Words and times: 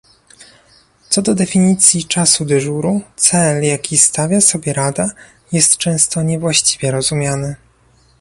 Co 1.09 1.21
do 1.21 1.35
definicji 1.35 2.05
czasu 2.05 2.45
dyżuru, 2.45 3.01
cel, 3.15 3.63
jaki 3.63 3.97
stawia 3.97 4.41
sobie 4.41 4.73
Rada, 4.73 5.11
jest 5.53 5.77
często 5.77 6.21
niewłaściwie 6.23 6.91
rozumiany 6.91 7.55